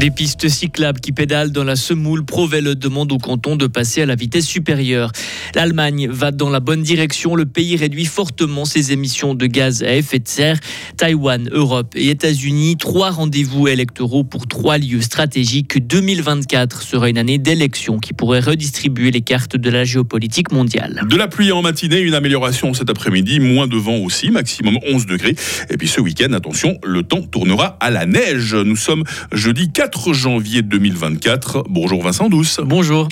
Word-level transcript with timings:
Des 0.00 0.10
pistes 0.10 0.48
cyclables 0.48 0.98
qui 0.98 1.12
pédalent 1.12 1.52
dans 1.52 1.62
la 1.62 1.76
semoule, 1.76 2.24
Provelle 2.24 2.74
demande 2.74 3.12
au 3.12 3.18
canton 3.18 3.54
de 3.54 3.66
passer 3.66 4.00
à 4.00 4.06
la 4.06 4.14
vitesse 4.14 4.46
supérieure. 4.46 5.12
L'Allemagne 5.54 6.08
va 6.08 6.30
dans 6.30 6.48
la 6.48 6.60
bonne 6.60 6.82
direction. 6.82 7.36
Le 7.36 7.44
pays 7.44 7.76
réduit 7.76 8.06
fortement 8.06 8.64
ses 8.64 8.92
émissions 8.92 9.34
de 9.34 9.44
gaz 9.44 9.82
à 9.82 9.94
effet 9.94 10.18
de 10.18 10.26
serre. 10.26 10.58
Taïwan, 10.96 11.50
Europe 11.52 11.92
et 11.96 12.08
États-Unis, 12.08 12.78
trois 12.78 13.10
rendez-vous 13.10 13.68
électoraux 13.68 14.24
pour 14.24 14.46
trois 14.46 14.78
lieux 14.78 15.02
stratégiques. 15.02 15.86
2024 15.86 16.80
sera 16.80 17.10
une 17.10 17.18
année 17.18 17.36
d'élection 17.36 17.98
qui 17.98 18.14
pourrait 18.14 18.40
redistribuer 18.40 19.10
les 19.10 19.20
cartes 19.20 19.58
de 19.58 19.68
la 19.68 19.84
géopolitique 19.84 20.50
mondiale. 20.50 21.02
De 21.10 21.16
la 21.16 21.28
pluie 21.28 21.52
en 21.52 21.60
matinée, 21.60 22.00
une 22.00 22.14
amélioration 22.14 22.72
cet 22.72 22.88
après-midi, 22.88 23.38
moins 23.38 23.66
de 23.66 23.76
vent 23.76 23.98
aussi, 23.98 24.30
maximum 24.30 24.78
11 24.90 25.04
degrés. 25.04 25.36
Et 25.68 25.76
puis 25.76 25.88
ce 25.88 26.00
week-end, 26.00 26.32
attention, 26.32 26.78
le 26.82 27.02
temps 27.02 27.20
tournera 27.20 27.76
à 27.80 27.90
la 27.90 28.06
neige. 28.06 28.54
Nous 28.54 28.76
sommes 28.76 29.04
jeudi 29.30 29.70
4 29.70 29.89
4 29.90 30.12
janvier 30.14 30.62
2024. 30.62 31.64
Bonjour 31.68 32.02
Vincent 32.02 32.28
Douce. 32.28 32.60
Bonjour. 32.62 33.08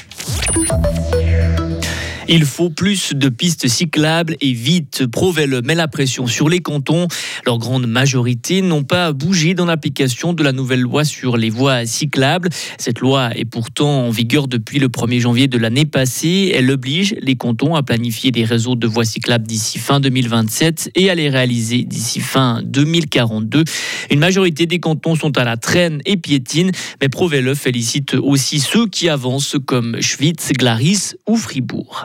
Il 2.31 2.45
faut 2.45 2.69
plus 2.69 3.15
de 3.15 3.31
pistes 3.31 3.69
cyclables 3.69 4.37
et 4.43 4.53
vite. 4.53 5.07
Provel 5.07 5.63
met 5.65 5.75
la 5.75 5.89
pression 5.89 6.27
sur 6.27 6.51
les 6.51 6.61
cantons. 6.61 7.09
Leur 7.47 7.57
grande 7.57 7.87
majorité 7.87 8.61
n'ont 8.61 8.85
pas 8.85 9.13
bougé 9.13 9.55
dans 9.55 9.65
l'application 9.65 10.35
de 10.35 10.43
la 10.43 10.53
nouvelle 10.53 10.83
loi 10.83 11.07
sur 11.07 11.39
les 11.39 11.49
voies 11.49 11.87
cyclables. 11.87 12.51
Cette 12.77 13.01
loi 13.01 13.31
est 13.35 13.47
pourtant 13.47 14.07
en 14.07 14.11
vigueur 14.11 14.47
depuis 14.47 14.79
le 14.79 14.89
1er 14.89 15.21
janvier 15.21 15.49
de 15.49 15.57
l'année 15.57 15.87
passée. 15.87 16.53
Elle 16.55 16.71
oblige 16.71 17.15
les 17.23 17.37
cantons 17.37 17.75
à 17.75 17.83
planifier 17.83 18.31
des 18.31 18.45
réseaux 18.45 18.75
de 18.75 18.87
voies 18.87 19.07
cyclables 19.07 19.47
d'ici 19.47 19.79
fin 19.79 19.99
2027 19.99 20.91
et 20.97 21.09
à 21.09 21.15
les 21.15 21.31
réaliser 21.31 21.85
d'ici 21.85 22.21
fin 22.21 22.61
2042. 22.63 23.65
Une 24.11 24.19
majorité 24.19 24.67
des 24.67 24.81
cantons 24.81 25.15
sont 25.15 25.39
à 25.39 25.45
la 25.45 25.57
traîne 25.57 26.03
et 26.05 26.19
piétine, 26.19 26.73
mais 27.01 27.09
Provelle 27.09 27.55
félicite 27.55 28.13
aussi 28.15 28.61
ceux 28.61 28.87
qui 28.87 29.09
avancent 29.09 29.57
comme 29.65 29.99
Schwytz, 30.03 30.53
Glaris 30.53 31.15
ou 31.27 31.37
Fribourg. 31.37 32.05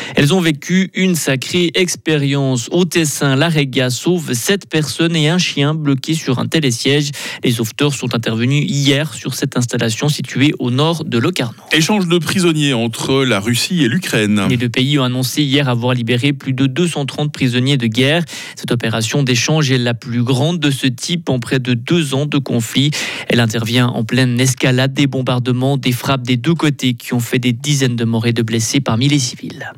Elles 0.15 0.33
ont 0.33 0.41
vécu 0.41 0.91
une 0.93 1.15
sacrée 1.15 1.71
expérience. 1.75 2.69
Au 2.71 2.85
Tessin, 2.85 3.35
la 3.35 3.49
Réga 3.49 3.89
sauve 3.89 4.33
sept 4.33 4.69
personnes 4.69 5.15
et 5.15 5.29
un 5.29 5.37
chien 5.37 5.73
bloqué 5.73 6.13
sur 6.13 6.39
un 6.39 6.47
télésiège. 6.47 7.11
Les 7.43 7.51
sauveteurs 7.51 7.93
sont 7.93 8.13
intervenus 8.15 8.63
hier 8.67 9.13
sur 9.13 9.33
cette 9.33 9.57
installation 9.57 10.09
située 10.09 10.53
au 10.59 10.71
nord 10.71 11.05
de 11.05 11.17
Locarno. 11.17 11.57
Échange 11.71 12.07
de 12.07 12.17
prisonniers 12.17 12.73
entre 12.73 13.23
la 13.23 13.39
Russie 13.39 13.83
et 13.83 13.87
l'Ukraine. 13.87 14.41
Les 14.49 14.57
deux 14.57 14.69
pays 14.69 14.99
ont 14.99 15.03
annoncé 15.03 15.43
hier 15.43 15.69
avoir 15.69 15.93
libéré 15.93 16.33
plus 16.33 16.53
de 16.53 16.67
230 16.67 17.31
prisonniers 17.31 17.77
de 17.77 17.87
guerre. 17.87 18.23
Cette 18.55 18.71
opération 18.71 19.23
d'échange 19.23 19.71
est 19.71 19.77
la 19.77 19.93
plus 19.93 20.23
grande 20.23 20.59
de 20.59 20.71
ce 20.71 20.87
type 20.87 21.29
en 21.29 21.39
près 21.39 21.59
de 21.59 21.73
deux 21.73 22.13
ans 22.13 22.25
de 22.25 22.37
conflit. 22.37 22.91
Elle 23.27 23.39
intervient 23.39 23.87
en 23.87 24.03
pleine 24.03 24.39
escalade 24.39 24.93
des 24.93 25.07
bombardements, 25.07 25.77
des 25.77 25.91
frappes 25.91 26.23
des 26.23 26.37
deux 26.37 26.55
côtés 26.55 26.93
qui 26.93 27.13
ont 27.13 27.19
fait 27.19 27.39
des 27.39 27.53
dizaines 27.53 27.95
de 27.95 28.05
morts 28.05 28.27
et 28.27 28.33
de 28.33 28.41
blessés 28.41 28.81
parmi 28.81 29.07
les 29.07 29.19
civils. 29.19 29.71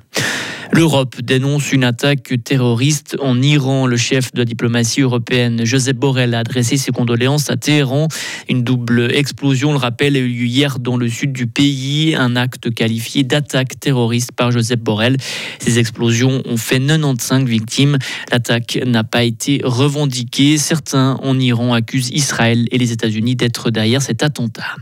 L'Europe 0.75 1.21
dénonce 1.21 1.71
une 1.71 1.83
attaque 1.83 2.33
terroriste 2.43 3.15
en 3.21 3.39
Iran. 3.43 3.85
Le 3.85 3.95
chef 3.95 4.33
de 4.33 4.39
la 4.39 4.45
diplomatie 4.45 5.01
européenne, 5.01 5.65
Joseph 5.65 5.95
Borrell, 5.95 6.33
a 6.33 6.39
adressé 6.39 6.77
ses 6.77 6.91
condoléances 6.91 7.51
à 7.51 7.57
Téhéran. 7.57 8.07
Une 8.49 8.63
double 8.63 9.13
explosion, 9.13 9.71
le 9.71 9.77
rappel, 9.77 10.15
a 10.15 10.19
eu 10.19 10.27
lieu 10.27 10.45
hier 10.45 10.79
dans 10.79 10.97
le 10.97 11.07
sud 11.09 11.31
du 11.31 11.45
pays. 11.45 12.15
Un 12.15 12.35
acte 12.35 12.73
qualifié 12.73 13.23
d'attaque 13.23 13.79
terroriste 13.79 14.31
par 14.31 14.49
Joseph 14.49 14.79
Borrell. 14.79 15.17
Ces 15.59 15.77
explosions 15.77 16.41
ont 16.45 16.57
fait 16.57 16.79
95 16.79 17.43
victimes. 17.43 17.99
L'attaque 18.31 18.79
n'a 18.83 19.03
pas 19.03 19.23
été 19.23 19.61
revendiquée. 19.63 20.57
Certains 20.57 21.19
en 21.21 21.39
Iran 21.39 21.73
accusent 21.73 22.09
Israël 22.09 22.65
et 22.71 22.79
les 22.79 22.91
États-Unis 22.91 23.35
d'être 23.35 23.69
derrière 23.69 24.01
cet 24.01 24.23
attentat. 24.23 24.75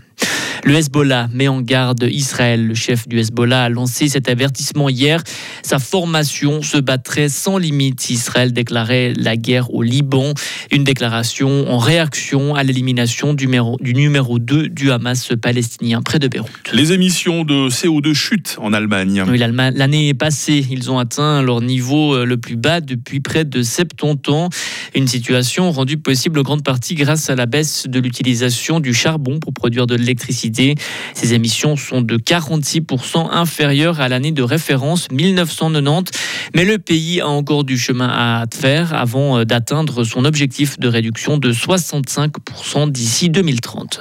Le 0.64 0.76
Hezbollah 0.76 1.28
met 1.34 1.48
en 1.48 1.62
garde 1.62 2.08
Israël. 2.12 2.68
Le 2.68 2.76
chef 2.76 3.08
du 3.08 3.20
Hezbollah 3.20 3.64
a 3.64 3.70
lancé 3.70 4.08
cet 4.10 4.30
avertissement 4.30 4.90
hier. 4.90 5.24
Sa 5.64 5.80
formation 5.80 6.62
se 6.62 6.78
battrait 6.78 7.30
sans 7.30 7.58
limite 7.58 8.00
si 8.02 8.14
Israël 8.14 8.54
déclarait 8.54 9.14
la 9.18 9.38
guerre 9.38 9.74
au 9.74 9.82
Liban. 9.82 10.34
Une 10.72 10.84
déclaration 10.84 11.68
en 11.72 11.80
réaction 11.80 12.54
à 12.54 12.64
l'élimination 12.64 13.34
du 13.34 13.48
numéro, 13.48 14.40
2 14.40 14.70
du 14.70 14.92
Hamas 14.92 15.32
palestinien 15.42 16.02
près 16.02 16.20
de 16.20 16.28
Beyrouth. 16.28 16.52
Les 16.74 16.92
émissions 16.94 17.44
de 17.44 17.70
CO2 17.70 18.14
chutent 18.14 18.58
en 18.62 18.72
Allemagne. 18.72 19.24
Oui, 19.28 19.40
l'année 19.40 20.14
passée, 20.14 20.66
ils 20.70 20.92
ont 20.92 21.00
atteint 21.00 21.42
leur 21.42 21.62
niveau 21.62 22.16
euh, 22.16 22.26
le 22.26 22.38
plus 22.38 22.56
bas 22.56 22.82
depuis 22.82 23.20
près 23.20 23.46
de 23.46 23.64
70 23.64 24.32
ans. 24.32 24.50
Une 24.96 25.08
situation 25.08 25.72
rendue 25.72 25.98
possible 25.98 26.40
en 26.40 26.44
grande 26.44 26.64
partie 26.64 26.96
grâce 26.96 27.30
à 27.30 27.36
la 27.36 27.46
baisse 27.46 27.88
de 27.88 28.00
l'utilisation 28.00 28.80
du 28.80 28.94
charbon 28.94 29.40
pour 29.40 29.54
produire 29.54 29.88
de 29.88 29.96
l'électricité 29.96 30.76
ces 31.14 31.34
émissions 31.34 31.76
sont 31.76 32.02
de 32.02 32.18
46% 32.18 33.32
inférieures 33.32 34.02
à 34.02 34.10
l'année 34.10 34.32
de 34.32 34.44
référence 34.44 35.10
1990, 35.12 36.12
mais 36.56 36.66
le 36.66 36.78
pays 36.78 37.22
a 37.22 37.28
encore 37.28 37.64
du 37.64 37.78
chemin 37.78 38.10
à 38.10 38.46
faire 38.54 38.94
avant 38.94 39.40
euh, 39.40 39.46
d'atteindre 39.46 40.04
son 40.04 40.26
objectif 40.26 40.80
de 40.80 40.88
réduction 40.88 41.38
de 41.38 41.52
65% 41.52 42.92
d'ici 42.92 43.30
2030. 43.30 44.00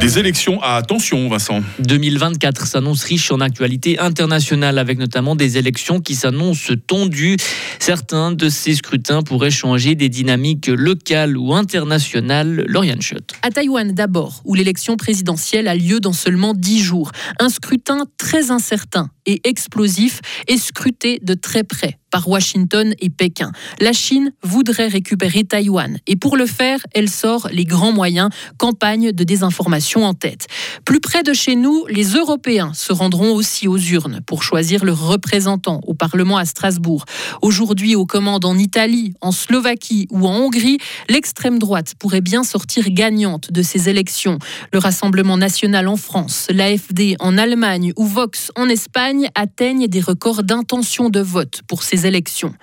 Des 0.00 0.16
élections 0.16 0.62
à 0.62 0.76
attention, 0.76 1.28
Vincent. 1.28 1.60
2024 1.80 2.68
s'annonce 2.68 3.02
riche 3.02 3.32
en 3.32 3.40
actualité 3.40 3.98
internationale, 3.98 4.78
avec 4.78 4.96
notamment 4.96 5.34
des 5.34 5.58
élections 5.58 6.00
qui 6.00 6.14
s'annoncent 6.14 6.72
tendues. 6.86 7.36
Certains 7.80 8.30
de 8.30 8.48
ces 8.48 8.74
scrutins 8.74 9.22
pourraient 9.22 9.50
changer 9.50 9.96
des 9.96 10.08
dynamiques 10.08 10.68
locales 10.68 11.36
ou 11.36 11.52
internationales. 11.52 12.64
Lauriane 12.68 13.02
Schott. 13.02 13.32
À 13.42 13.50
Taïwan 13.50 13.92
d'abord, 13.92 14.40
où 14.44 14.54
l'élection 14.54 14.96
présidentielle 14.96 15.66
a 15.66 15.74
lieu 15.74 15.98
dans 15.98 16.12
seulement 16.12 16.54
10 16.54 16.80
jours. 16.80 17.10
Un 17.40 17.48
scrutin 17.48 18.04
très 18.18 18.52
incertain 18.52 19.10
et 19.28 19.40
explosif 19.44 20.20
est 20.48 20.56
scruté 20.56 21.20
de 21.22 21.34
très 21.34 21.62
près 21.62 21.98
par 22.10 22.26
Washington 22.28 22.94
et 23.00 23.10
Pékin. 23.10 23.52
La 23.80 23.92
Chine 23.92 24.32
voudrait 24.42 24.88
récupérer 24.88 25.44
Taïwan 25.44 25.98
et 26.06 26.16
pour 26.16 26.38
le 26.38 26.46
faire, 26.46 26.80
elle 26.94 27.10
sort 27.10 27.48
les 27.52 27.64
grands 27.64 27.92
moyens, 27.92 28.30
campagne 28.56 29.12
de 29.12 29.24
désinformation 29.24 30.04
en 30.04 30.14
tête. 30.14 30.46
Plus 30.86 31.00
près 31.00 31.22
de 31.22 31.34
chez 31.34 31.54
nous, 31.54 31.84
les 31.88 32.14
Européens 32.14 32.72
se 32.72 32.94
rendront 32.94 33.34
aussi 33.34 33.68
aux 33.68 33.76
urnes 33.76 34.20
pour 34.26 34.42
choisir 34.42 34.86
leurs 34.86 35.06
représentants 35.06 35.80
au 35.86 35.92
Parlement 35.92 36.38
à 36.38 36.46
Strasbourg. 36.46 37.04
Aujourd'hui, 37.42 37.94
aux 37.94 38.06
commandes 38.06 38.46
en 38.46 38.56
Italie, 38.56 39.12
en 39.20 39.32
Slovaquie 39.32 40.06
ou 40.10 40.26
en 40.26 40.36
Hongrie, 40.36 40.78
l'extrême 41.10 41.58
droite 41.58 41.94
pourrait 41.98 42.22
bien 42.22 42.42
sortir 42.42 42.88
gagnante 42.88 43.52
de 43.52 43.60
ces 43.60 43.90
élections. 43.90 44.38
Le 44.72 44.78
Rassemblement 44.78 45.36
national 45.36 45.88
en 45.88 45.96
France, 45.96 46.46
l'AFD 46.48 47.16
en 47.20 47.36
Allemagne 47.36 47.92
ou 47.96 48.06
Vox 48.06 48.50
en 48.56 48.68
Espagne 48.68 49.17
atteignent 49.34 49.88
des 49.88 50.00
records 50.00 50.42
d'intention 50.42 51.10
de 51.10 51.20
vote 51.20 51.62
pour 51.66 51.82
ces 51.82 52.06
élections. 52.06 52.54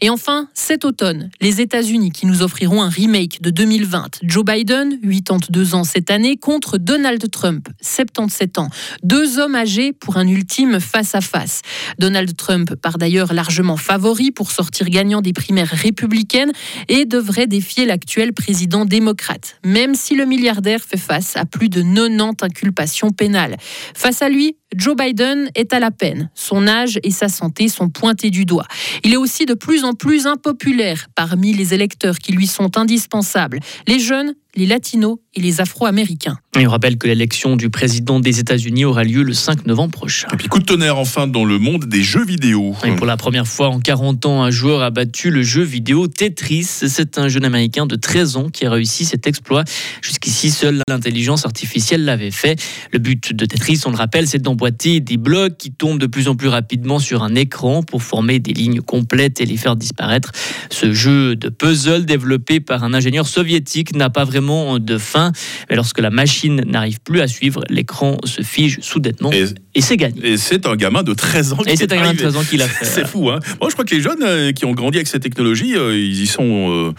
Et 0.00 0.10
enfin, 0.10 0.48
cet 0.54 0.84
automne, 0.84 1.30
les 1.40 1.60
États-Unis 1.60 2.12
qui 2.12 2.26
nous 2.26 2.42
offriront 2.42 2.82
un 2.82 2.88
remake 2.88 3.42
de 3.42 3.50
2020. 3.50 4.20
Joe 4.22 4.44
Biden, 4.44 4.98
82 5.00 5.74
ans 5.74 5.84
cette 5.84 6.10
année, 6.10 6.36
contre 6.36 6.78
Donald 6.78 7.30
Trump, 7.30 7.68
77 7.80 8.58
ans. 8.58 8.68
Deux 9.02 9.38
hommes 9.38 9.56
âgés 9.56 9.92
pour 9.92 10.16
un 10.16 10.28
ultime 10.28 10.80
face-à-face. 10.80 11.62
Donald 11.98 12.36
Trump 12.36 12.74
part 12.76 12.98
d'ailleurs 12.98 13.34
largement 13.34 13.76
favori 13.76 14.30
pour 14.30 14.50
sortir 14.50 14.88
gagnant 14.88 15.20
des 15.20 15.32
primaires 15.32 15.70
républicaines 15.70 16.52
et 16.88 17.04
devrait 17.04 17.46
défier 17.46 17.86
l'actuel 17.86 18.32
président 18.32 18.84
démocrate, 18.84 19.56
même 19.64 19.94
si 19.94 20.14
le 20.14 20.24
milliardaire 20.24 20.80
fait 20.80 20.96
face 20.96 21.36
à 21.36 21.44
plus 21.44 21.68
de 21.68 21.82
90 21.82 22.36
inculpations 22.42 23.10
pénales. 23.10 23.56
Face 23.94 24.22
à 24.22 24.28
lui, 24.28 24.56
Joe 24.76 24.94
Biden 24.96 25.50
est 25.54 25.72
à 25.72 25.80
la 25.80 25.90
peine. 25.90 26.30
Son 26.34 26.68
âge 26.68 26.98
et 27.02 27.10
sa 27.10 27.28
santé 27.28 27.68
sont 27.68 27.88
pointés 27.88 28.30
du 28.30 28.44
doigt. 28.44 28.66
Il 29.02 29.14
est 29.14 29.16
aussi 29.16 29.46
de 29.46 29.54
plus 29.54 29.84
en 29.84 29.94
plus 29.94 30.26
impopulaire 30.26 31.08
parmi 31.14 31.54
les 31.54 31.72
électeurs 31.72 32.18
qui 32.18 32.32
lui 32.32 32.46
sont 32.46 32.76
indispensables. 32.76 33.60
Les 33.86 33.98
jeunes 33.98 34.34
les 34.58 34.66
latinos 34.66 35.18
et 35.34 35.40
les 35.40 35.60
afro-américains. 35.60 36.36
Et 36.58 36.66
on 36.66 36.70
rappelle 36.70 36.98
que 36.98 37.06
l'élection 37.06 37.54
du 37.54 37.70
président 37.70 38.18
des 38.18 38.40
États-Unis 38.40 38.84
aura 38.84 39.04
lieu 39.04 39.22
le 39.22 39.32
5 39.32 39.66
novembre 39.66 39.92
prochain. 39.92 40.26
Et 40.32 40.36
puis 40.36 40.48
coup 40.48 40.58
de 40.58 40.64
tonnerre 40.64 40.98
enfin 40.98 41.28
dans 41.28 41.44
le 41.44 41.60
monde 41.60 41.84
des 41.84 42.02
jeux 42.02 42.24
vidéo. 42.24 42.74
Et 42.84 42.90
pour 42.96 43.06
la 43.06 43.16
première 43.16 43.46
fois 43.46 43.68
en 43.68 43.78
40 43.78 44.26
ans, 44.26 44.42
un 44.42 44.50
joueur 44.50 44.82
a 44.82 44.90
battu 44.90 45.30
le 45.30 45.44
jeu 45.44 45.62
vidéo 45.62 46.08
Tetris. 46.08 46.64
C'est 46.64 47.18
un 47.18 47.28
jeune 47.28 47.44
américain 47.44 47.86
de 47.86 47.94
13 47.94 48.36
ans 48.36 48.48
qui 48.48 48.66
a 48.66 48.70
réussi 48.70 49.04
cet 49.04 49.28
exploit. 49.28 49.62
Jusqu'ici, 50.02 50.50
seule 50.50 50.82
l'intelligence 50.88 51.46
artificielle 51.46 52.04
l'avait 52.04 52.32
fait. 52.32 52.60
Le 52.92 52.98
but 52.98 53.32
de 53.32 53.46
Tetris, 53.46 53.82
on 53.86 53.90
le 53.90 53.96
rappelle, 53.96 54.26
c'est 54.26 54.42
d'emboîter 54.42 54.98
des 54.98 55.18
blocs 55.18 55.56
qui 55.56 55.70
tombent 55.70 56.00
de 56.00 56.06
plus 56.06 56.26
en 56.26 56.34
plus 56.34 56.48
rapidement 56.48 56.98
sur 56.98 57.22
un 57.22 57.36
écran 57.36 57.84
pour 57.84 58.02
former 58.02 58.40
des 58.40 58.52
lignes 58.52 58.80
complètes 58.80 59.40
et 59.40 59.46
les 59.46 59.56
faire 59.56 59.76
disparaître. 59.76 60.32
Ce 60.70 60.92
jeu 60.92 61.36
de 61.36 61.48
puzzle 61.48 62.04
développé 62.04 62.58
par 62.58 62.82
un 62.82 62.94
ingénieur 62.94 63.28
soviétique 63.28 63.94
n'a 63.94 64.10
pas 64.10 64.24
vraiment 64.24 64.47
de 64.78 64.98
faim. 64.98 65.32
Mais 65.68 65.76
lorsque 65.76 66.00
la 66.00 66.10
machine 66.10 66.62
n'arrive 66.66 67.00
plus 67.00 67.20
à 67.20 67.28
suivre, 67.28 67.62
l'écran 67.68 68.18
se 68.24 68.42
fige 68.42 68.78
soudainement 68.80 69.30
et, 69.74 69.80
c'est 69.80 69.96
gagné. 69.96 70.32
Et 70.32 70.36
c'est 70.36 70.66
un 70.66 70.74
gamin 70.74 71.02
de 71.02 71.14
13 71.14 71.52
ans 71.52 71.56
qui 71.58 71.70
Et 71.70 71.76
c'est 71.76 71.92
un 71.92 71.96
gamin 71.96 72.12
de 72.12 72.18
13 72.18 72.36
ans 72.36 72.42
qui 72.42 72.56
l'a 72.56 72.66
fait. 72.68 72.84
c'est 72.84 73.06
fou. 73.06 73.30
Hein 73.30 73.38
Moi, 73.60 73.68
je 73.68 73.74
crois 73.74 73.84
que 73.84 73.94
les 73.94 74.00
jeunes 74.00 74.22
euh, 74.22 74.52
qui 74.52 74.64
ont 74.64 74.72
grandi 74.72 74.98
avec 74.98 75.06
cette 75.06 75.22
technologie, 75.22 75.76
euh, 75.76 75.96
ils 75.96 76.22
y 76.22 76.26
sont 76.26 76.42
euh, 76.44 76.92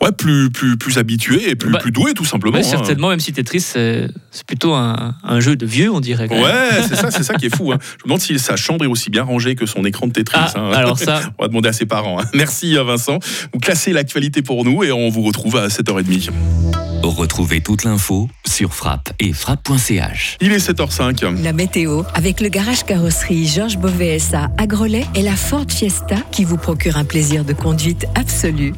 ouais, 0.00 0.12
plus, 0.12 0.50
plus, 0.50 0.76
plus 0.78 0.96
habitués 0.96 1.50
et 1.50 1.54
plus, 1.54 1.70
bah, 1.70 1.78
plus 1.78 1.92
doués, 1.92 2.14
tout 2.14 2.24
simplement. 2.24 2.56
Hein. 2.56 2.62
Certainement, 2.62 3.10
même 3.10 3.20
si 3.20 3.32
Tetris, 3.32 3.60
c'est 3.60 4.08
plutôt 4.46 4.72
un, 4.72 5.14
un, 5.22 5.40
jeu 5.40 5.56
de 5.56 5.66
vieux, 5.66 5.90
on 5.90 6.00
dirait. 6.00 6.28
ouais, 6.28 6.82
c'est 6.88 6.96
ça, 6.96 7.10
c'est 7.10 7.24
ça 7.24 7.34
qui 7.34 7.46
est 7.46 7.54
fou. 7.54 7.72
Hein. 7.72 7.78
Je 7.80 8.04
me 8.04 8.08
demande 8.08 8.20
si 8.20 8.38
sa 8.38 8.56
chambre 8.56 8.84
est 8.84 8.88
aussi 8.88 9.10
bien 9.10 9.22
rangée 9.22 9.54
que 9.54 9.66
son 9.66 9.84
écran 9.84 10.06
de 10.06 10.12
Tetris. 10.12 10.38
Ah. 10.54 10.70
Alors 10.74 10.98
ça. 10.98 11.20
on 11.38 11.42
va 11.42 11.48
demander 11.48 11.68
à 11.68 11.72
ses 11.72 11.86
parents. 11.86 12.20
Merci 12.32 12.74
Vincent. 12.76 13.18
Vous 13.52 13.60
classez 13.60 13.92
l'actualité 13.92 14.42
pour 14.42 14.64
nous 14.64 14.82
et 14.82 14.92
on 14.92 15.08
vous 15.10 15.22
retrouve 15.22 15.56
à 15.56 15.68
7h30. 15.68 16.30
Retrouvez 17.02 17.60
toute 17.60 17.84
l'info 17.84 18.28
sur 18.46 18.74
frappe 18.74 19.12
et 19.20 19.32
frappe.ch. 19.32 20.36
Il 20.40 20.52
est 20.52 20.68
7h05. 20.68 21.42
La 21.42 21.52
météo 21.52 22.02
avec 22.14 22.40
le 22.40 22.48
garage 22.48 22.84
carrosserie 22.84 23.46
Georges 23.46 23.78
Beauvais 23.78 24.18
à 24.34 24.66
Grelais 24.66 25.06
et 25.14 25.22
la 25.22 25.36
Ford 25.36 25.66
Fiesta 25.68 26.16
qui 26.32 26.44
vous 26.44 26.56
procure 26.56 26.96
un 26.96 27.04
plaisir 27.04 27.44
de 27.44 27.52
conduite 27.52 28.06
absolu. 28.14 28.72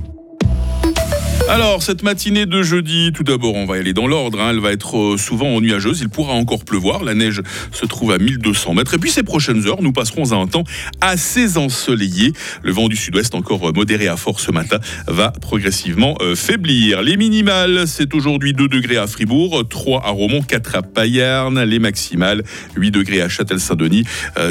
Alors, 1.49 1.81
cette 1.81 2.03
matinée 2.03 2.45
de 2.45 2.61
jeudi, 2.65 3.13
tout 3.15 3.23
d'abord, 3.23 3.55
on 3.55 3.67
va 3.67 3.77
aller 3.77 3.93
dans 3.93 4.09
l'ordre. 4.09 4.41
Hein. 4.41 4.51
Elle 4.51 4.59
va 4.59 4.73
être 4.73 4.99
euh, 4.99 5.17
souvent 5.17 5.61
nuageuse. 5.61 6.01
Il 6.01 6.09
pourra 6.09 6.33
encore 6.33 6.65
pleuvoir. 6.65 7.05
La 7.05 7.15
neige 7.15 7.41
se 7.71 7.87
trouve 7.87 8.11
à 8.11 8.19
1200 8.19 8.75
mètres. 8.75 8.95
Et 8.95 8.99
puis, 8.99 9.11
ces 9.11 9.23
prochaines 9.23 9.65
heures, 9.69 9.81
nous 9.81 9.93
passerons 9.93 10.33
à 10.33 10.37
un 10.37 10.49
temps 10.49 10.65
assez 11.01 11.57
ensoleillé. 11.57 12.33
Le 12.65 12.73
vent 12.73 12.89
du 12.89 12.97
sud-ouest, 12.97 13.33
encore 13.37 13.73
modéré 13.73 14.09
à 14.09 14.17
fort 14.17 14.41
ce 14.41 14.51
matin, 14.51 14.81
va 15.07 15.31
progressivement 15.31 16.17
euh, 16.21 16.35
faiblir. 16.35 17.03
Les 17.03 17.17
minimales, 17.17 17.87
c'est 17.87 18.13
aujourd'hui 18.15 18.53
2 18.53 18.67
degrés 18.67 18.97
à 18.97 19.07
Fribourg, 19.07 19.63
3 19.69 20.05
à 20.05 20.11
Romont, 20.11 20.43
4 20.43 20.75
à 20.75 20.83
Payerne. 20.83 21.63
Les 21.63 21.79
maximales, 21.79 22.43
8 22.75 22.91
degrés 22.91 23.23
à 23.23 23.29
Châtel-Saint-Denis, 23.29 24.03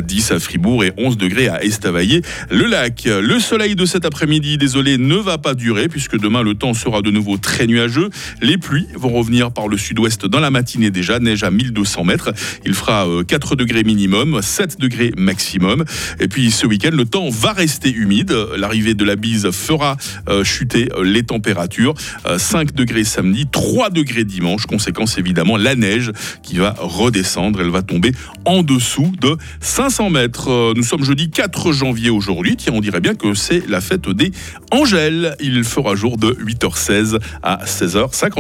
10 0.01 0.31
euh, 0.31 0.36
à 0.36 0.39
Fribourg 0.39 0.86
et 0.86 0.94
11 0.98 1.18
degrés 1.18 1.50
à 1.50 1.62
Estavayer. 1.62 2.21
Le 2.50 2.68
lac, 2.68 3.03
le 3.03 3.39
soleil 3.39 3.75
de 3.75 3.86
cet 3.86 4.06
après-midi, 4.06 4.57
désolé, 4.57 4.98
ne 4.98 5.18
va 5.18 5.38
pas 5.38 5.56
durer 5.56 5.89
puisque 5.89 6.18
demain, 6.18 6.41
le 6.41 6.56
temps 6.56 6.74
sera 6.86 7.02
de 7.02 7.10
nouveau 7.10 7.38
très 7.38 7.66
nuageux. 7.66 8.12
Les 8.42 8.60
pluies 8.60 8.88
vont 8.94 9.10
revenir 9.10 9.52
par 9.52 9.68
le 9.68 9.76
sud-ouest 9.76 10.28
dans 10.28 10.40
la 10.40 10.52
matinée 10.52 10.92
déjà, 10.92 11.20
neige 11.20 11.44
à 11.44 11.50
1200 11.50 12.04
mètres. 12.04 12.32
Il 12.64 12.76
fera 12.76 13.08
4 13.28 13.54
euh, 13.54 13.56
degrés 13.56 13.84
minimum, 13.84 14.40
7 14.42 14.80
degrés 14.80 15.12
maximum. 15.18 15.84
Et 16.20 16.28
puis 16.28 16.52
ce 16.52 16.68
week-end, 16.68 16.92
le 16.94 17.06
temps 17.06 17.30
va 17.30 17.54
rester 17.54 17.92
humide. 17.92 18.36
L'arrivée 18.56 18.94
de 18.94 19.04
la 19.04 19.16
bise 19.16 19.50
fera 19.50 19.98
euh, 20.30 20.44
chuter 20.44 20.90
les 21.04 21.24
températures. 21.24 21.96
5 22.38 22.70
euh, 22.70 22.72
degrés 22.72 23.04
samedi, 23.04 23.48
3 23.52 23.90
degrés 23.90 24.24
dimanche. 24.24 24.68
Conséquence 24.68 25.18
évidemment, 25.18 25.58
la 25.58 25.74
neige 25.74 26.12
qui 26.44 26.58
va 26.58 26.76
redescendre. 26.78 27.62
Elle 27.62 27.72
va 27.72 27.82
tomber 27.82 28.12
en 28.46 28.62
dessous 28.62 29.12
de 29.20 29.38
500 29.62 30.12
mètres. 30.12 30.74
Nous 30.76 30.84
sommes 30.84 31.04
jeudi 31.04 31.32
4 31.32 31.72
janvier 31.72 32.12
aujourd'hui. 32.12 32.58
Tiens, 32.58 32.74
on 32.76 32.82
dirait 32.82 33.02
bien 33.02 33.16
que 33.16 33.34
c'est 33.34 33.68
la 33.68 33.82
fête 33.82 34.08
des 34.08 34.32
Angèles. 34.72 35.36
Il 35.40 35.64
fera 35.64 35.96
jour 35.96 36.18
de 36.18 36.38
8h16 36.75 37.19
à 37.42 37.63
16h50. 37.66 38.33